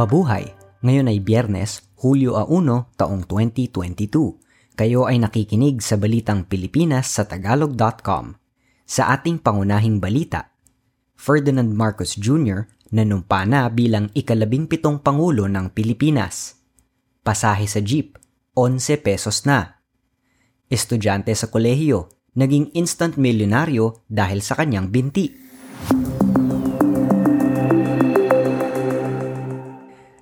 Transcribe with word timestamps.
Mabuhay! 0.00 0.56
Ngayon 0.80 1.12
ay 1.12 1.20
Biyernes, 1.20 1.84
Hulyo 2.00 2.40
a 2.40 2.48
1, 2.48 2.96
taong 2.96 3.20
2022. 3.28 4.72
Kayo 4.72 5.04
ay 5.04 5.20
nakikinig 5.20 5.84
sa 5.84 6.00
Balitang 6.00 6.48
Pilipinas 6.48 7.12
sa 7.12 7.28
Tagalog.com. 7.28 8.32
Sa 8.88 9.12
ating 9.12 9.44
pangunahing 9.44 10.00
balita, 10.00 10.56
Ferdinand 11.20 11.68
Marcos 11.76 12.16
Jr. 12.16 12.64
nanumpa 12.96 13.44
na 13.44 13.68
bilang 13.68 14.08
ikalabing 14.16 14.72
pitong 14.72 15.04
Pangulo 15.04 15.44
ng 15.52 15.68
Pilipinas. 15.76 16.56
Pasahe 17.20 17.68
sa 17.68 17.84
jeep, 17.84 18.16
11 18.56 19.04
pesos 19.04 19.44
na. 19.44 19.84
Estudyante 20.72 21.36
sa 21.36 21.52
kolehiyo, 21.52 22.08
naging 22.40 22.72
instant 22.72 23.20
milyonaryo 23.20 24.00
dahil 24.08 24.40
sa 24.40 24.56
kanyang 24.56 24.88
binti. 24.88 25.28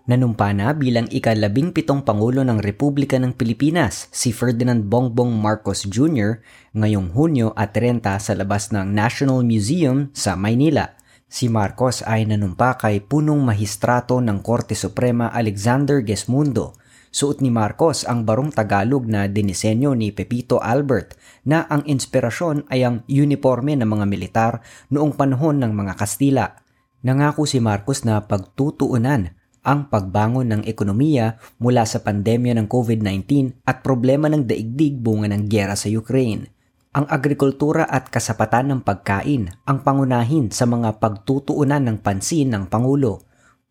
Nanumpa 0.09 0.57
na 0.57 0.73
bilang 0.73 1.05
ikalabing 1.13 1.77
pitong 1.77 2.01
Pangulo 2.01 2.41
ng 2.41 2.65
Republika 2.65 3.21
ng 3.21 3.37
Pilipinas 3.37 4.09
si 4.09 4.33
Ferdinand 4.33 4.81
Bongbong 4.81 5.37
Marcos 5.37 5.85
Jr. 5.85 6.41
ngayong 6.73 7.13
Hunyo 7.13 7.53
at 7.53 7.77
30 7.77 8.17
sa 8.17 8.33
labas 8.33 8.73
ng 8.73 8.89
National 8.89 9.45
Museum 9.45 10.09
sa 10.17 10.33
Maynila. 10.33 10.97
Si 11.29 11.53
Marcos 11.53 12.01
ay 12.09 12.25
nanumpa 12.25 12.81
kay 12.81 13.05
punong 13.05 13.45
mahistrato 13.45 14.17
ng 14.25 14.41
Korte 14.41 14.73
Suprema 14.73 15.29
Alexander 15.29 16.01
Gesmundo. 16.01 16.73
Suot 17.13 17.45
ni 17.45 17.53
Marcos 17.53 18.09
ang 18.09 18.25
barong 18.25 18.49
Tagalog 18.49 19.05
na 19.05 19.29
dinisenyo 19.29 19.93
ni 19.93 20.09
Pepito 20.17 20.57
Albert 20.57 21.21
na 21.45 21.69
ang 21.69 21.85
inspirasyon 21.85 22.65
ay 22.73 22.81
ang 22.81 23.05
uniforme 23.13 23.77
ng 23.77 23.85
mga 23.85 24.09
militar 24.09 24.65
noong 24.89 25.13
panahon 25.21 25.61
ng 25.61 25.73
mga 25.77 26.01
Kastila. 26.01 26.65
Nangako 27.05 27.45
si 27.45 27.61
Marcos 27.61 28.09
na 28.09 28.25
pagtutuunan 28.25 29.37
ang 29.69 29.93
pagbangon 29.93 30.49
ng 30.49 30.63
ekonomiya 30.65 31.37
mula 31.61 31.85
sa 31.85 32.01
pandemya 32.01 32.57
ng 32.57 32.67
COVID-19 32.73 33.61
at 33.69 33.85
problema 33.85 34.33
ng 34.33 34.49
daigdig 34.49 34.97
bunga 34.97 35.29
ng 35.29 35.45
gyera 35.45 35.77
sa 35.77 35.93
Ukraine. 35.93 36.49
Ang 36.97 37.05
agrikultura 37.13 37.85
at 37.85 38.09
kasapatan 38.09 38.73
ng 38.73 38.81
pagkain 38.81 39.53
ang 39.69 39.85
pangunahin 39.85 40.49
sa 40.49 40.65
mga 40.65 40.97
pagtutuunan 40.97 41.85
ng 41.85 42.01
pansin 42.01 42.49
ng 42.49 42.65
Pangulo. 42.73 43.29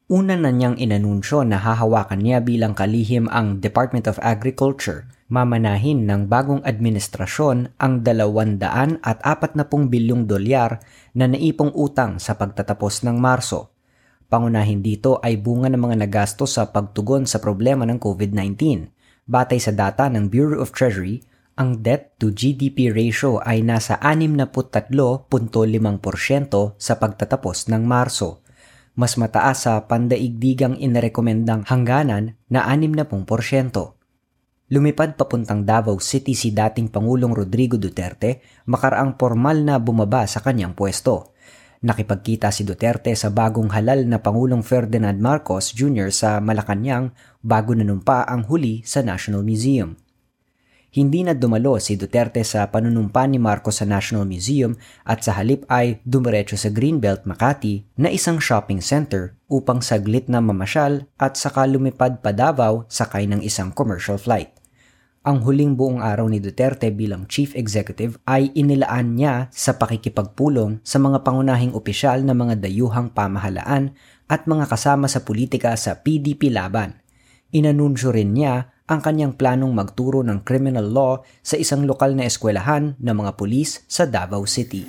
Una 0.07 0.37
na 0.37 0.53
niyang 0.53 0.77
inanunsyo 0.77 1.41
na 1.41 1.57
hahawakan 1.57 2.21
niya 2.21 2.45
bilang 2.45 2.77
kalihim 2.77 3.25
ang 3.33 3.57
Department 3.57 4.05
of 4.05 4.21
Agriculture. 4.21 5.09
Mamanahin 5.27 6.07
ng 6.07 6.31
bagong 6.31 6.63
administrasyon 6.63 7.75
ang 7.81 7.93
200 8.05 8.63
at 9.03 9.19
40 9.19 9.91
bilyong 9.91 10.23
dolyar 10.23 10.79
na 11.17 11.27
naipong 11.27 11.75
utang 11.75 12.21
sa 12.21 12.39
pagtatapos 12.39 13.03
ng 13.03 13.19
Marso 13.19 13.75
Pangunahin 14.27 14.83
dito 14.83 15.23
ay 15.23 15.39
bunga 15.39 15.71
ng 15.71 15.79
mga 15.79 16.03
nagastos 16.03 16.59
sa 16.59 16.67
pagtugon 16.67 17.23
sa 17.23 17.39
problema 17.39 17.87
ng 17.87 17.95
COVID-19. 17.95 18.91
Batay 19.23 19.59
sa 19.59 19.71
data 19.71 20.11
ng 20.11 20.27
Bureau 20.27 20.59
of 20.59 20.75
Treasury, 20.75 21.23
ang 21.55 21.79
debt 21.79 22.19
to 22.19 22.35
GDP 22.35 22.91
ratio 22.91 23.39
ay 23.39 23.63
nasa 23.63 23.95
63.5% 24.03 25.31
sa 26.75 26.93
pagtatapos 26.99 27.71
ng 27.71 27.81
Marso. 27.87 28.43
Mas 28.99 29.15
mataas 29.15 29.63
sa 29.63 29.79
pandaigdigang 29.87 30.75
inarekomendang 30.75 31.63
hangganan 31.63 32.35
na 32.51 32.67
60%. 32.67 33.97
Lumipad 34.67 35.15
papuntang 35.15 35.63
Davao 35.63 35.95
City 36.03 36.35
si 36.35 36.51
dating 36.51 36.91
Pangulong 36.91 37.31
Rodrigo 37.31 37.79
Duterte 37.79 38.43
makaraang 38.67 39.15
formal 39.15 39.63
na 39.63 39.79
bumaba 39.79 40.27
sa 40.27 40.43
kanyang 40.43 40.75
pwesto. 40.75 41.31
Nakipagkita 41.77 42.49
si 42.49 42.65
Duterte 42.65 43.13
sa 43.13 43.29
bagong 43.29 43.69
halal 43.69 44.09
na 44.09 44.17
Pangulong 44.17 44.65
Ferdinand 44.65 45.13
Marcos 45.21 45.77
Jr. 45.77 46.09
sa 46.09 46.41
Malacanang 46.41 47.13
bago 47.45 47.77
nanumpa 47.77 48.25
ang 48.25 48.49
huli 48.49 48.81
sa 48.81 49.05
National 49.05 49.45
Museum. 49.45 49.93
Hindi 50.89 51.21
na 51.21 51.37
dumalo 51.37 51.77
si 51.77 51.93
Duterte 51.93 52.41
sa 52.41 52.65
panunumpa 52.73 53.29
ni 53.29 53.37
Marcos 53.37 53.77
sa 53.77 53.85
National 53.85 54.25
Museum 54.25 54.73
at 55.05 55.21
sa 55.21 55.37
halip 55.37 55.69
ay 55.69 56.01
dumiretso 56.01 56.57
sa 56.57 56.73
Greenbelt 56.73 57.29
Makati 57.29 57.85
na 58.01 58.09
isang 58.09 58.41
shopping 58.41 58.81
center 58.81 59.37
upang 59.45 59.85
saglit 59.85 60.25
na 60.25 60.41
mamasyal 60.41 61.05
at 61.21 61.37
saka 61.37 61.69
lumipad 61.69 62.25
pa 62.25 62.33
Davao 62.33 62.89
sakay 62.89 63.29
ng 63.29 63.45
isang 63.45 63.69
commercial 63.69 64.17
flight. 64.17 64.49
Ang 65.27 65.43
huling 65.43 65.75
buong 65.75 65.99
araw 65.99 66.31
ni 66.31 66.39
Duterte 66.39 66.87
bilang 66.87 67.27
chief 67.27 67.51
executive 67.51 68.15
ay 68.23 68.47
inilaan 68.55 69.19
niya 69.19 69.51
sa 69.51 69.75
pakikipagpulong 69.75 70.79
sa 70.87 71.03
mga 71.03 71.27
pangunahing 71.27 71.75
opisyal 71.75 72.23
na 72.23 72.31
mga 72.31 72.63
dayuhang 72.63 73.11
pamahalaan 73.11 73.91
at 74.31 74.47
mga 74.47 74.71
kasama 74.71 75.11
sa 75.11 75.27
politika 75.27 75.75
sa 75.75 75.99
PDP 75.99 76.47
laban. 76.47 77.03
Inanunsyo 77.51 78.15
rin 78.15 78.39
niya 78.39 78.71
ang 78.87 79.03
kanyang 79.03 79.35
planong 79.35 79.75
magturo 79.75 80.23
ng 80.23 80.47
criminal 80.47 80.87
law 80.87 81.19
sa 81.43 81.59
isang 81.59 81.83
lokal 81.83 82.15
na 82.15 82.23
eskwelahan 82.23 82.95
ng 82.95 83.15
mga 83.19 83.35
pulis 83.35 83.83
sa 83.91 84.07
Davao 84.07 84.47
City. 84.47 84.87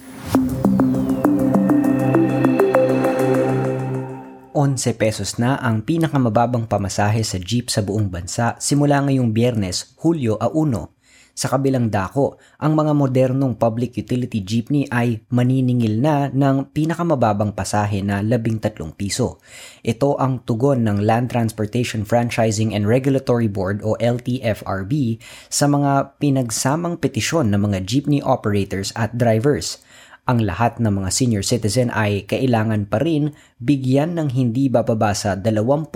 11 4.59 4.99
pesos 4.99 5.39
na 5.39 5.55
ang 5.63 5.87
pinakamababang 5.87 6.67
pamasahe 6.67 7.23
sa 7.23 7.39
jeep 7.39 7.71
sa 7.71 7.79
buong 7.79 8.11
bansa 8.11 8.59
simula 8.59 8.99
ngayong 9.07 9.31
biyernes, 9.31 9.95
Hulyo 10.03 10.35
a 10.35 10.51
1. 10.51 10.99
Sa 11.39 11.47
kabilang 11.47 11.87
dako, 11.87 12.43
ang 12.59 12.75
mga 12.75 12.99
modernong 12.99 13.55
public 13.55 13.95
utility 13.95 14.43
jeepney 14.43 14.91
ay 14.91 15.23
maniningil 15.31 16.03
na 16.03 16.27
ng 16.35 16.75
pinakamababang 16.75 17.55
pasahe 17.55 18.03
na 18.03 18.19
13 18.19 18.75
piso. 18.99 19.39
Ito 19.87 20.19
ang 20.19 20.43
tugon 20.43 20.83
ng 20.83 21.07
Land 21.07 21.31
Transportation 21.31 22.03
Franchising 22.03 22.75
and 22.75 22.91
Regulatory 22.91 23.47
Board 23.47 23.87
o 23.87 23.95
LTFRB 24.03 25.23
sa 25.47 25.71
mga 25.71 26.19
pinagsamang 26.19 26.99
petisyon 26.99 27.55
ng 27.55 27.71
mga 27.71 27.87
jeepney 27.87 28.19
operators 28.19 28.91
at 28.99 29.15
drivers 29.15 29.79
ang 30.29 30.45
lahat 30.45 30.77
ng 30.77 30.93
mga 30.93 31.09
senior 31.09 31.41
citizen 31.41 31.89
ay 31.89 32.29
kailangan 32.29 32.85
pa 32.85 33.01
rin 33.01 33.33
bigyan 33.65 34.13
ng 34.13 34.29
hindi 34.37 34.69
bababa 34.69 35.17
sa 35.17 35.33
20% 35.33 35.89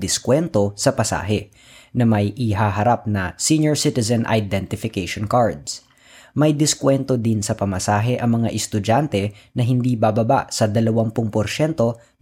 diskwento 0.00 0.72
sa 0.72 0.96
pasahe 0.96 1.52
na 1.92 2.08
may 2.08 2.32
ihaharap 2.32 3.04
na 3.04 3.36
senior 3.36 3.76
citizen 3.76 4.24
identification 4.24 5.28
cards. 5.28 5.84
May 6.32 6.56
diskwento 6.56 7.20
din 7.20 7.44
sa 7.44 7.52
pamasahe 7.52 8.16
ang 8.16 8.40
mga 8.40 8.56
estudyante 8.56 9.36
na 9.52 9.60
hindi 9.68 10.00
bababa 10.00 10.48
sa 10.48 10.64
20% 10.64 11.12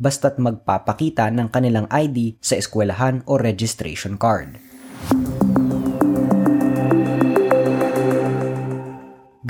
basta't 0.02 0.34
magpapakita 0.42 1.30
ng 1.30 1.46
kanilang 1.46 1.86
ID 1.86 2.42
sa 2.42 2.58
eskwelahan 2.58 3.22
o 3.30 3.38
registration 3.38 4.18
card. 4.18 4.58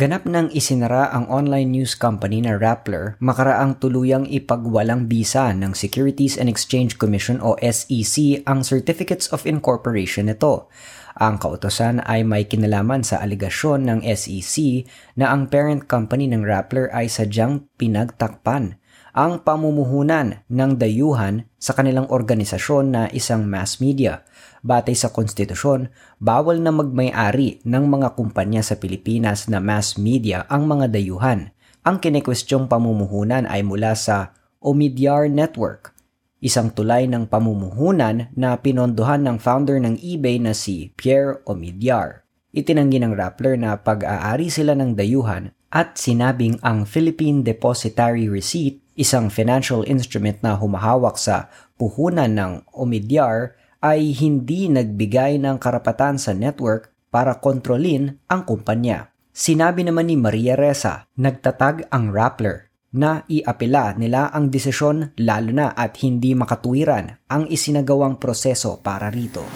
Ganap 0.01 0.25
nang 0.25 0.49
isinara 0.57 1.13
ang 1.13 1.29
online 1.29 1.77
news 1.77 1.93
company 1.93 2.41
na 2.41 2.57
Rappler 2.57 3.21
makaraang 3.21 3.77
tuluyang 3.85 4.25
ipagwalang 4.33 5.05
bisa 5.13 5.53
ng 5.53 5.77
Securities 5.77 6.41
and 6.41 6.49
Exchange 6.49 6.97
Commission 6.97 7.37
o 7.45 7.53
SEC 7.61 8.41
ang 8.49 8.65
Certificates 8.65 9.29
of 9.29 9.45
Incorporation 9.45 10.33
nito. 10.33 10.73
Ang 11.21 11.37
kautosan 11.37 12.01
ay 12.09 12.25
may 12.25 12.49
kinalaman 12.49 13.05
sa 13.05 13.21
aligasyon 13.21 13.85
ng 13.93 14.01
SEC 14.17 14.89
na 15.21 15.37
ang 15.37 15.53
parent 15.53 15.85
company 15.85 16.33
ng 16.33 16.49
Rappler 16.49 16.89
ay 16.97 17.13
sadyang 17.13 17.69
pinagtakpan 17.77 18.81
ang 19.17 19.43
pamumuhunan 19.43 20.43
ng 20.47 20.71
dayuhan 20.79 21.49
sa 21.57 21.75
kanilang 21.75 22.07
organisasyon 22.11 22.85
na 22.91 23.03
isang 23.11 23.47
mass 23.47 23.79
media– 23.79 24.21
Batay 24.61 24.93
sa 24.93 25.09
konstitusyon, 25.09 25.89
bawal 26.21 26.61
na 26.61 26.69
magmay-ari 26.69 27.65
ng 27.65 27.85
mga 27.89 28.13
kumpanya 28.13 28.61
sa 28.61 28.77
Pilipinas 28.77 29.49
na 29.49 29.57
mass 29.57 29.97
media 29.97 30.45
ang 30.53 30.69
mga 30.69 30.93
dayuhan. 30.93 31.49
Ang 31.81 31.97
kinekwestiyong 31.97 32.69
pamumuhunan 32.69 33.49
ay 33.49 33.65
mula 33.65 33.97
sa 33.97 34.37
Omidyar 34.61 35.33
Network, 35.33 35.97
isang 36.45 36.69
tulay 36.69 37.09
ng 37.09 37.25
pamumuhunan 37.25 38.29
na 38.37 38.61
pinondohan 38.61 39.25
ng 39.25 39.41
founder 39.41 39.81
ng 39.81 39.97
eBay 39.97 40.37
na 40.37 40.53
si 40.53 40.93
Pierre 40.93 41.41
Omidyar. 41.49 42.29
Itinanggi 42.53 43.01
ng 43.01 43.17
Rappler 43.17 43.57
na 43.57 43.81
pag-aari 43.81 44.53
sila 44.53 44.77
ng 44.77 44.93
dayuhan 44.93 45.57
at 45.73 45.97
sinabing 45.97 46.61
ang 46.61 46.85
Philippine 46.85 47.41
Depositary 47.41 48.29
Receipt, 48.29 48.85
isang 49.01 49.33
financial 49.33 49.81
instrument 49.89 50.45
na 50.45 50.61
humahawak 50.61 51.17
sa 51.17 51.49
puhunan 51.81 52.29
ng 52.37 52.53
Omidyar, 52.77 53.57
ay 53.81 54.13
hindi 54.13 54.69
nagbigay 54.69 55.41
ng 55.41 55.57
karapatan 55.57 56.21
sa 56.21 56.37
network 56.37 56.93
para 57.09 57.41
kontrolin 57.41 58.21
ang 58.29 58.45
kumpanya. 58.45 59.09
Sinabi 59.33 59.89
naman 59.89 60.13
ni 60.13 60.21
Maria 60.21 60.53
Reza, 60.53 61.09
nagtatag 61.17 61.89
ang 61.89 62.13
Rappler 62.13 62.69
na 62.93 63.25
iapela 63.31 63.97
nila 63.97 64.29
ang 64.35 64.53
desisyon 64.53 65.17
lalo 65.17 65.51
na 65.55 65.73
at 65.73 65.97
hindi 66.05 66.37
makatuwiran 66.37 67.25
ang 67.31 67.49
isinagawang 67.49 68.21
proseso 68.21 68.83
para 68.85 69.09
rito. 69.09 69.47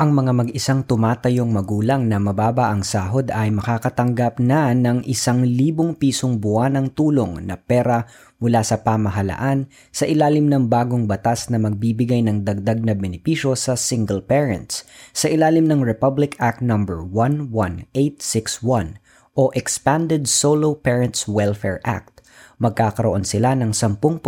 Ang 0.00 0.16
mga 0.16 0.32
mag-isang 0.32 0.80
tumatayong 0.80 1.52
magulang 1.52 2.08
na 2.08 2.16
mababa 2.16 2.72
ang 2.72 2.80
sahod 2.80 3.28
ay 3.28 3.52
makakatanggap 3.52 4.40
na 4.40 4.72
ng 4.72 5.04
isang 5.04 5.44
libong 5.44 5.92
pisong 5.92 6.40
buwan 6.40 6.80
ng 6.80 6.96
tulong 6.96 7.44
na 7.44 7.60
pera 7.60 8.08
mula 8.40 8.64
sa 8.64 8.80
pamahalaan 8.80 9.68
sa 9.92 10.08
ilalim 10.08 10.48
ng 10.48 10.72
bagong 10.72 11.04
batas 11.04 11.52
na 11.52 11.60
magbibigay 11.60 12.24
ng 12.24 12.48
dagdag 12.48 12.80
na 12.80 12.96
benepisyo 12.96 13.52
sa 13.52 13.76
single 13.76 14.24
parents 14.24 14.88
sa 15.12 15.28
ilalim 15.28 15.68
ng 15.68 15.84
Republic 15.84 16.32
Act 16.40 16.64
No. 16.64 16.80
11861 16.80 18.96
o 19.36 19.52
Expanded 19.52 20.24
Solo 20.24 20.80
Parents 20.80 21.28
Welfare 21.28 21.84
Act 21.84 22.19
magkakaroon 22.60 23.24
sila 23.24 23.56
ng 23.56 23.72
10% 23.72 24.20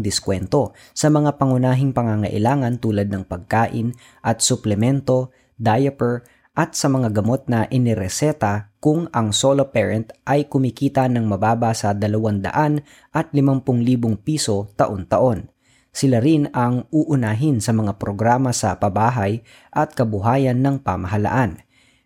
diskwento 0.00 0.72
sa 0.94 1.10
mga 1.10 1.36
pangunahing 1.36 1.90
pangangailangan 1.90 2.78
tulad 2.78 3.10
ng 3.10 3.26
pagkain 3.26 3.98
at 4.22 4.40
suplemento, 4.40 5.34
diaper, 5.58 6.22
at 6.54 6.78
sa 6.78 6.86
mga 6.86 7.10
gamot 7.10 7.50
na 7.50 7.66
inireseta 7.66 8.70
kung 8.78 9.10
ang 9.10 9.34
solo 9.34 9.74
parent 9.74 10.14
ay 10.22 10.46
kumikita 10.46 11.10
ng 11.10 11.26
mababa 11.26 11.74
sa 11.74 11.90
200 11.90 12.46
at 13.10 13.26
50,000 13.34 13.66
piso 14.22 14.70
taon-taon. 14.78 15.50
Sila 15.90 16.22
rin 16.22 16.46
ang 16.54 16.86
uunahin 16.94 17.58
sa 17.58 17.74
mga 17.74 17.98
programa 17.98 18.54
sa 18.54 18.78
pabahay 18.78 19.42
at 19.74 19.98
kabuhayan 19.98 20.62
ng 20.62 20.78
pamahalaan 20.82 21.58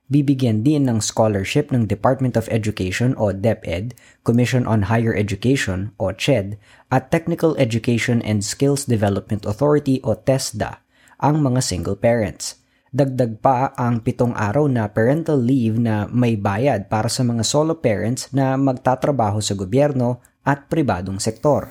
bibigyan 0.09 0.65
din 0.65 0.89
ng 0.89 1.05
scholarship 1.05 1.69
ng 1.69 1.85
Department 1.85 2.35
of 2.35 2.49
Education 2.49 3.13
o 3.21 3.31
DepEd, 3.33 3.93
Commission 4.25 4.65
on 4.65 4.89
Higher 4.89 5.13
Education 5.13 5.93
o 6.01 6.11
CHED, 6.13 6.57
at 6.89 7.13
Technical 7.13 7.53
Education 7.61 8.25
and 8.25 8.41
Skills 8.41 8.89
Development 8.89 9.45
Authority 9.45 10.01
o 10.03 10.17
TESDA 10.17 10.81
ang 11.21 11.45
mga 11.45 11.61
single 11.61 11.99
parents. 11.99 12.59
Dagdag 12.89 13.45
pa 13.45 13.77
ang 13.77 14.01
pitong 14.01 14.33
araw 14.33 14.65
na 14.65 14.89
parental 14.89 15.37
leave 15.37 15.77
na 15.77 16.09
may 16.09 16.41
bayad 16.41 16.89
para 16.89 17.13
sa 17.13 17.21
mga 17.21 17.45
solo 17.45 17.77
parents 17.77 18.33
na 18.33 18.57
magtatrabaho 18.57 19.45
sa 19.45 19.53
gobyerno 19.53 20.25
at 20.41 20.73
pribadong 20.73 21.21
sektor. 21.21 21.69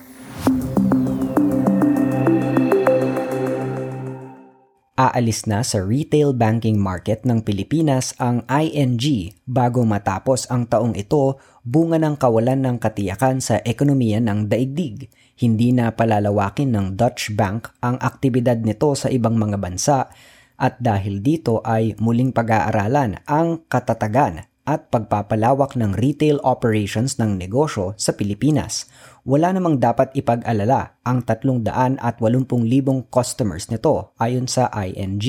Aalis 4.98 5.46
na 5.46 5.62
sa 5.62 5.78
retail 5.78 6.34
banking 6.34 6.74
market 6.74 7.22
ng 7.22 7.46
Pilipinas 7.46 8.18
ang 8.18 8.42
ING 8.50 9.30
bago 9.46 9.86
matapos 9.86 10.50
ang 10.50 10.66
taong 10.66 10.98
ito 10.98 11.38
bunga 11.62 12.02
ng 12.02 12.18
kawalan 12.18 12.66
ng 12.66 12.76
katiyakan 12.82 13.38
sa 13.38 13.62
ekonomiya 13.62 14.18
ng 14.18 14.50
daigdig. 14.50 15.06
Hindi 15.38 15.70
na 15.70 15.94
palalawakin 15.94 16.74
ng 16.74 16.86
Dutch 16.98 17.30
Bank 17.38 17.78
ang 17.78 18.02
aktibidad 18.02 18.58
nito 18.58 18.90
sa 18.98 19.06
ibang 19.06 19.38
mga 19.38 19.62
bansa 19.62 20.10
at 20.58 20.74
dahil 20.82 21.22
dito 21.22 21.62
ay 21.62 21.94
muling 22.02 22.34
pag-aaralan 22.34 23.22
ang 23.22 23.62
katatagan 23.70 24.47
at 24.68 24.92
pagpapalawak 24.92 25.80
ng 25.80 25.96
retail 25.96 26.36
operations 26.44 27.16
ng 27.16 27.40
negosyo 27.40 27.96
sa 27.96 28.12
Pilipinas. 28.12 28.84
Wala 29.24 29.56
namang 29.56 29.80
dapat 29.80 30.12
ipag-alala 30.12 31.00
ang 31.08 31.24
380,000 31.24 33.08
customers 33.08 33.72
nito 33.72 34.12
ayon 34.20 34.44
sa 34.44 34.68
ING 34.76 35.24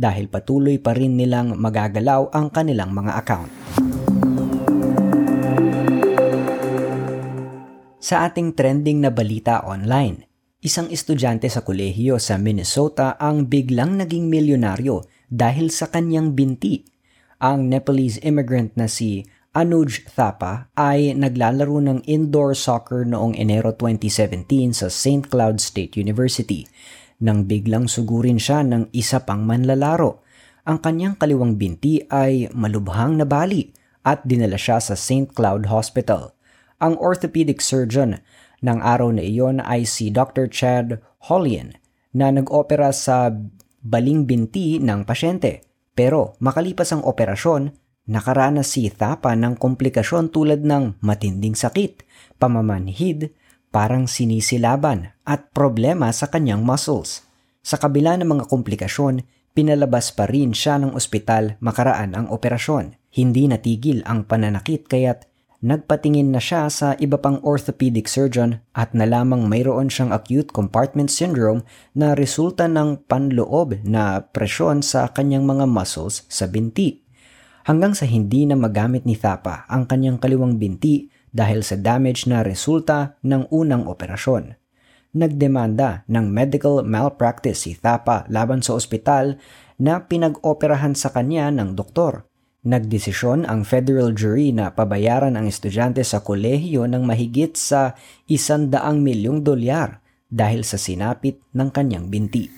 dahil 0.00 0.32
patuloy 0.32 0.80
pa 0.80 0.96
rin 0.96 1.20
nilang 1.20 1.60
magagalaw 1.60 2.32
ang 2.32 2.48
kanilang 2.48 2.96
mga 2.96 3.12
account. 3.20 3.52
Sa 8.00 8.24
ating 8.24 8.56
trending 8.56 9.04
na 9.04 9.12
balita 9.12 9.60
online, 9.60 10.24
isang 10.64 10.88
estudyante 10.88 11.52
sa 11.52 11.60
kolehiyo 11.60 12.16
sa 12.16 12.40
Minnesota 12.40 13.20
ang 13.20 13.44
biglang 13.44 14.00
naging 14.00 14.32
milyonaryo 14.32 15.04
dahil 15.28 15.68
sa 15.68 15.92
kanyang 15.92 16.32
binti 16.32 16.80
ang 17.40 17.72
Nepalese 17.72 18.20
immigrant 18.20 18.76
na 18.76 18.84
si 18.84 19.24
Anuj 19.50 20.06
Thapa 20.06 20.70
ay 20.78 21.16
naglalaro 21.16 21.82
ng 21.82 21.98
indoor 22.06 22.54
soccer 22.54 23.02
noong 23.02 23.34
Enero 23.34 23.74
2017 23.74 24.46
sa 24.76 24.86
St. 24.86 25.26
Cloud 25.26 25.58
State 25.58 25.98
University 25.98 26.68
nang 27.18 27.48
biglang 27.48 27.90
sugurin 27.90 28.38
siya 28.38 28.62
ng 28.62 28.92
isa 28.94 29.24
pang 29.26 29.42
manlalaro. 29.42 30.22
Ang 30.68 30.78
kanyang 30.84 31.16
kaliwang 31.18 31.56
binti 31.56 32.04
ay 32.12 32.46
malubhang 32.54 33.18
nabali 33.18 33.72
at 34.04 34.22
dinala 34.22 34.60
siya 34.60 34.78
sa 34.78 34.94
St. 34.94 35.32
Cloud 35.32 35.66
Hospital. 35.66 36.36
Ang 36.78 36.96
orthopedic 37.00 37.58
surgeon 37.60 38.20
ng 38.60 38.78
araw 38.80 39.12
na 39.16 39.24
iyon 39.24 39.64
ay 39.64 39.88
si 39.88 40.12
Dr. 40.12 40.48
Chad 40.48 41.00
Hollian 41.28 41.76
na 42.12 42.28
nag-opera 42.32 42.92
sa 42.92 43.32
baling 43.80 44.28
binti 44.28 44.76
ng 44.80 45.08
pasyente. 45.08 45.69
Pero 46.00 46.32
makalipas 46.40 46.96
ang 46.96 47.04
operasyon, 47.04 47.76
nakaranas 48.08 48.72
si 48.72 48.88
Thapa 48.88 49.36
ng 49.36 49.60
komplikasyon 49.60 50.32
tulad 50.32 50.64
ng 50.64 50.96
matinding 51.04 51.52
sakit, 51.52 52.08
pamamanhid, 52.40 53.36
parang 53.68 54.08
sinisilaban 54.08 55.12
at 55.28 55.52
problema 55.52 56.08
sa 56.16 56.32
kanyang 56.32 56.64
muscles. 56.64 57.28
Sa 57.60 57.76
kabila 57.76 58.16
ng 58.16 58.32
mga 58.32 58.44
komplikasyon, 58.48 59.28
pinalabas 59.52 60.16
pa 60.16 60.24
rin 60.24 60.56
siya 60.56 60.80
ng 60.80 60.96
ospital 60.96 61.60
makaraan 61.60 62.16
ang 62.16 62.32
operasyon. 62.32 62.96
Hindi 63.12 63.52
natigil 63.52 64.00
ang 64.08 64.24
pananakit 64.24 64.88
kaya't 64.88 65.28
Nagpatingin 65.60 66.32
na 66.32 66.40
siya 66.40 66.72
sa 66.72 66.96
iba 66.96 67.20
pang 67.20 67.36
orthopedic 67.44 68.08
surgeon 68.08 68.64
at 68.72 68.96
nalamang 68.96 69.44
mayroon 69.44 69.92
siyang 69.92 70.08
acute 70.08 70.56
compartment 70.56 71.12
syndrome 71.12 71.68
na 71.92 72.16
resulta 72.16 72.64
ng 72.64 73.04
panloob 73.04 73.76
na 73.84 74.24
presyon 74.24 74.80
sa 74.80 75.12
kanyang 75.12 75.44
mga 75.44 75.68
muscles 75.68 76.24
sa 76.32 76.48
binti. 76.48 77.04
Hanggang 77.68 77.92
sa 77.92 78.08
hindi 78.08 78.48
na 78.48 78.56
magamit 78.56 79.04
ni 79.04 79.12
Thapa 79.12 79.68
ang 79.68 79.84
kanyang 79.84 80.16
kaliwang 80.16 80.56
binti 80.56 81.12
dahil 81.28 81.60
sa 81.60 81.76
damage 81.76 82.24
na 82.24 82.40
resulta 82.40 83.20
ng 83.20 83.52
unang 83.52 83.84
operasyon. 83.84 84.56
Nagdemanda 85.12 86.08
ng 86.08 86.24
medical 86.24 86.80
malpractice 86.88 87.68
si 87.68 87.76
Thapa 87.76 88.24
laban 88.32 88.64
sa 88.64 88.80
ospital 88.80 89.36
na 89.76 90.08
pinag-operahan 90.08 90.96
sa 90.96 91.12
kanya 91.12 91.52
ng 91.52 91.76
doktor 91.76 92.29
Nagdesisyon 92.60 93.48
ang 93.48 93.64
federal 93.64 94.12
jury 94.12 94.52
na 94.52 94.76
pabayaran 94.76 95.32
ang 95.32 95.48
estudyante 95.48 96.04
sa 96.04 96.20
kolehiyo 96.20 96.84
ng 96.84 97.08
mahigit 97.08 97.56
sa 97.56 97.96
isandaang 98.28 99.00
milyong 99.00 99.40
dolyar 99.40 100.04
dahil 100.28 100.60
sa 100.60 100.76
sinapit 100.76 101.40
ng 101.56 101.72
kanyang 101.72 102.12
binti. 102.12 102.52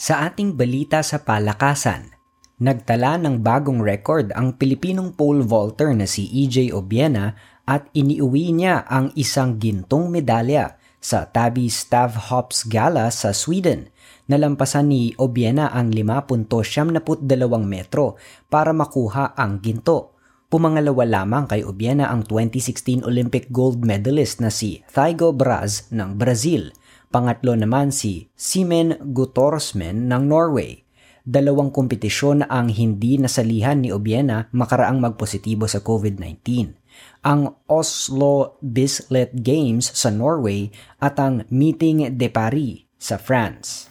Sa 0.00 0.24
ating 0.24 0.56
balita 0.56 1.04
sa 1.04 1.20
palakasan, 1.20 2.16
nagtala 2.56 3.20
ng 3.20 3.44
bagong 3.44 3.84
record 3.84 4.32
ang 4.32 4.56
Pilipinong 4.56 5.12
pole 5.12 5.44
vaulter 5.44 5.92
na 5.92 6.08
si 6.08 6.32
EJ 6.32 6.72
Obiena 6.72 7.36
at 7.68 7.92
iniuwi 7.92 8.56
niya 8.56 8.88
ang 8.88 9.12
isang 9.12 9.60
gintong 9.60 10.08
medalya 10.08 10.80
sa 10.96 11.28
Tabi 11.28 11.68
Stav 11.68 12.32
Hops 12.32 12.64
Gala 12.64 13.12
sa 13.12 13.36
Sweden 13.36 13.92
nalampasan 14.30 14.86
ni 14.86 15.10
Obiena 15.18 15.74
ang 15.74 15.90
5.72 15.90 17.18
metro 17.66 18.14
para 18.46 18.70
makuha 18.70 19.34
ang 19.34 19.58
ginto. 19.58 20.14
Pumangalawa 20.46 21.02
lamang 21.02 21.50
kay 21.50 21.66
Obiena 21.66 22.06
ang 22.14 22.22
2016 22.22 23.02
Olympic 23.02 23.50
gold 23.50 23.82
medalist 23.82 24.38
na 24.38 24.54
si 24.54 24.86
Thygo 24.86 25.34
Braz 25.34 25.90
ng 25.90 26.14
Brazil. 26.14 26.70
Pangatlo 27.10 27.58
naman 27.58 27.90
si 27.90 28.30
Simen 28.38 28.94
Gutorsmen 29.10 30.06
ng 30.06 30.22
Norway. 30.30 30.86
Dalawang 31.26 31.74
kompetisyon 31.74 32.46
ang 32.46 32.70
hindi 32.70 33.18
nasalihan 33.18 33.82
ni 33.82 33.90
Obiena 33.90 34.46
makaraang 34.54 35.02
magpositibo 35.02 35.66
sa 35.66 35.82
COVID-19 35.82 36.78
ang 37.20 37.60
Oslo 37.68 38.56
Bislett 38.64 39.32
Games 39.36 39.92
sa 39.92 40.08
Norway 40.08 40.72
at 41.00 41.20
ang 41.20 41.44
Meeting 41.52 42.16
de 42.16 42.28
Paris 42.32 42.88
sa 42.96 43.20
France. 43.20 43.89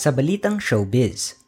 Sa 0.00 0.16
balitang 0.16 0.56
showbiz, 0.56 1.44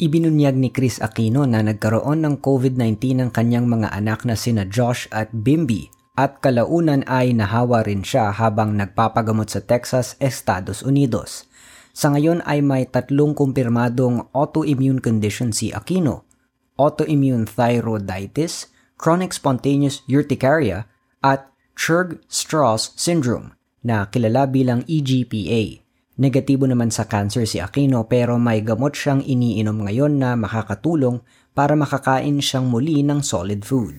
ibinunyag 0.00 0.56
ni 0.56 0.72
Chris 0.72 1.04
Aquino 1.04 1.44
na 1.44 1.60
nagkaroon 1.60 2.24
ng 2.24 2.40
COVID-19 2.40 3.20
ang 3.20 3.28
kanyang 3.28 3.68
mga 3.68 3.92
anak 3.92 4.24
na 4.24 4.40
sina 4.40 4.64
Josh 4.64 5.04
at 5.12 5.28
Bimby 5.36 5.92
at 6.16 6.40
kalaunan 6.40 7.04
ay 7.04 7.36
nahawa 7.36 7.84
rin 7.84 8.00
siya 8.00 8.32
habang 8.32 8.72
nagpapagamot 8.80 9.52
sa 9.52 9.60
Texas, 9.60 10.16
Estados 10.16 10.80
Unidos. 10.80 11.44
Sa 11.92 12.08
ngayon 12.08 12.40
ay 12.48 12.64
may 12.64 12.88
tatlong 12.88 13.36
kumpirmadong 13.36 14.32
autoimmune 14.32 15.04
condition 15.04 15.52
si 15.52 15.68
Aquino, 15.68 16.24
autoimmune 16.80 17.44
thyroiditis, 17.44 18.72
chronic 18.96 19.36
spontaneous 19.36 20.00
urticaria, 20.08 20.88
at 21.20 21.52
Churg-Strauss 21.76 22.96
syndrome 22.96 23.52
na 23.84 24.08
kilala 24.08 24.48
bilang 24.48 24.88
EGPA. 24.88 25.83
Negatibo 26.14 26.62
naman 26.62 26.94
sa 26.94 27.10
cancer 27.10 27.42
si 27.42 27.58
Aquino 27.58 28.06
pero 28.06 28.38
may 28.38 28.62
gamot 28.62 28.94
siyang 28.94 29.18
iniinom 29.26 29.82
ngayon 29.82 30.14
na 30.14 30.38
makakatulong 30.38 31.18
para 31.50 31.74
makakain 31.74 32.38
siyang 32.38 32.70
muli 32.70 33.02
ng 33.02 33.18
solid 33.18 33.66
food. 33.66 33.98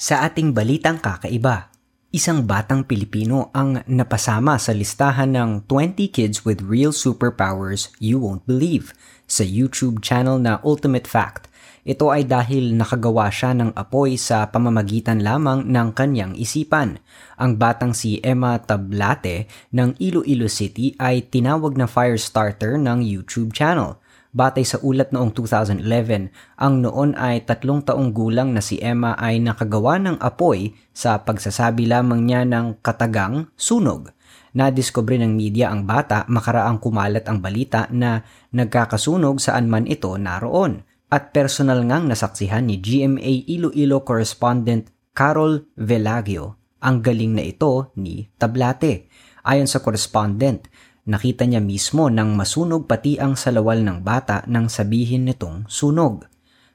Sa 0.00 0.24
ating 0.24 0.56
balitang 0.56 0.96
kakaiba, 0.96 1.68
isang 2.08 2.48
batang 2.48 2.88
Pilipino 2.88 3.52
ang 3.52 3.84
napasama 3.84 4.56
sa 4.56 4.72
listahan 4.72 5.36
ng 5.36 5.50
20 5.68 6.08
Kids 6.08 6.48
with 6.48 6.64
Real 6.64 6.88
Superpowers 6.88 7.92
You 8.00 8.24
Won't 8.24 8.48
Believe 8.48 8.96
sa 9.28 9.44
YouTube 9.44 10.00
channel 10.00 10.40
na 10.40 10.56
Ultimate 10.64 11.04
Fact. 11.04 11.49
Ito 11.80 12.12
ay 12.12 12.28
dahil 12.28 12.76
nakagawa 12.76 13.32
siya 13.32 13.56
ng 13.56 13.72
apoy 13.72 14.20
sa 14.20 14.52
pamamagitan 14.52 15.24
lamang 15.24 15.64
ng 15.64 15.96
kanyang 15.96 16.36
isipan. 16.36 17.00
Ang 17.40 17.56
batang 17.56 17.96
si 17.96 18.20
Emma 18.20 18.60
Tablate 18.60 19.48
ng 19.72 19.96
Iloilo 19.96 20.44
City 20.52 20.92
ay 21.00 21.32
tinawag 21.32 21.80
na 21.80 21.88
fire 21.88 22.20
starter 22.20 22.76
ng 22.76 23.00
YouTube 23.00 23.56
channel. 23.56 23.96
Batay 24.30 24.62
sa 24.62 24.78
ulat 24.84 25.10
noong 25.10 25.32
2011, 25.32 26.30
ang 26.60 26.74
noon 26.84 27.16
ay 27.18 27.48
tatlong 27.48 27.82
taong 27.82 28.12
gulang 28.12 28.52
na 28.54 28.62
si 28.62 28.78
Emma 28.78 29.16
ay 29.16 29.40
nakagawa 29.40 29.98
ng 29.98 30.20
apoy 30.22 30.76
sa 30.92 31.24
pagsasabi 31.24 31.88
lamang 31.88 32.28
niya 32.28 32.44
ng 32.44 32.78
katagang 32.84 33.50
sunog. 33.56 34.12
Nadiskubre 34.52 35.16
ng 35.18 35.32
media 35.32 35.72
ang 35.72 35.88
bata 35.88 36.28
makaraang 36.28 36.78
kumalat 36.78 37.26
ang 37.26 37.40
balita 37.42 37.88
na 37.90 38.22
nagkakasunog 38.54 39.42
saan 39.42 39.66
man 39.66 39.88
ito 39.88 40.14
naroon 40.14 40.89
at 41.10 41.34
personal 41.34 41.82
ngang 41.82 42.06
nasaksihan 42.06 42.70
ni 42.70 42.78
GMA 42.78 43.50
Iloilo 43.50 44.06
correspondent 44.06 44.88
Carol 45.10 45.66
Velagio 45.74 46.56
ang 46.80 47.04
galing 47.04 47.36
na 47.36 47.44
ito 47.44 47.92
ni 47.98 48.30
Tablate. 48.38 49.10
Ayon 49.44 49.68
sa 49.68 49.84
correspondent, 49.84 50.70
Nakita 51.10 51.48
niya 51.48 51.58
mismo 51.58 52.06
nang 52.06 52.36
masunog 52.36 52.84
pati 52.84 53.16
ang 53.16 53.34
salawal 53.34 53.80
ng 53.80 54.04
bata 54.06 54.44
nang 54.46 54.68
sabihin 54.68 55.26
nitong 55.26 55.64
sunog. 55.66 56.28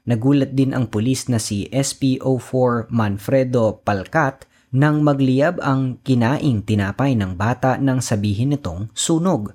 Nagulat 0.04 0.52
din 0.52 0.76
ang 0.76 0.90
pulis 0.90 1.30
na 1.32 1.40
si 1.40 1.70
SPO4 1.72 2.92
Manfredo 2.92 3.80
Palcat 3.80 4.44
nang 4.76 5.00
magliyab 5.00 5.62
ang 5.62 6.02
kinaing 6.02 6.66
tinapay 6.66 7.14
ng 7.14 7.38
bata 7.38 7.78
nang 7.78 8.02
sabihin 8.04 8.52
nitong 8.52 8.90
sunog. 8.92 9.54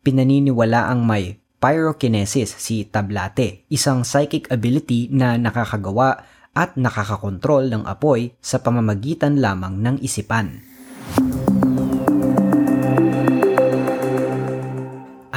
Pinaniniwala 0.00 0.88
ang 0.88 1.02
may 1.02 1.42
pyrokinesis 1.58 2.54
si 2.54 2.86
Tablate, 2.86 3.66
isang 3.70 4.06
psychic 4.06 4.46
ability 4.50 5.10
na 5.10 5.34
nakakagawa 5.34 6.22
at 6.54 6.74
nakakakontrol 6.74 7.70
ng 7.70 7.82
apoy 7.86 8.34
sa 8.42 8.62
pamamagitan 8.62 9.38
lamang 9.38 9.78
ng 9.78 9.96
isipan. 10.02 10.62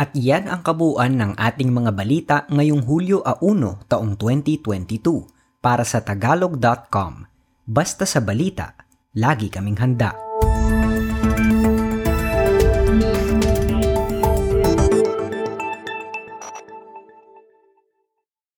At 0.02 0.18
yan 0.18 0.50
ang 0.50 0.66
kabuuan 0.66 1.14
ng 1.22 1.32
ating 1.38 1.70
mga 1.70 1.92
balita 1.94 2.38
ngayong 2.50 2.82
Hulyo 2.90 3.22
a 3.22 3.38
1 3.38 3.86
taong 3.86 4.18
2022 4.18 5.62
para 5.62 5.86
sa 5.86 6.02
tagalog.com. 6.02 7.30
Basta 7.70 8.10
sa 8.10 8.18
balita, 8.18 8.74
lagi 9.14 9.54
kaming 9.54 9.78
handa. 9.78 10.31